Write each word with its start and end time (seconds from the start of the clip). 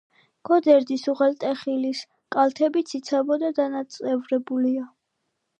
გოდერძის 0.49 1.03
უღელტეხილის 1.11 2.01
კალთები 2.37 2.85
ციცაბო 2.93 3.39
და 3.45 3.53
დანაწევრებულია. 3.61 4.89